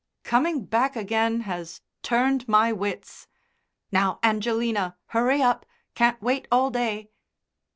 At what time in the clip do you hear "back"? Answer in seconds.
0.65-0.95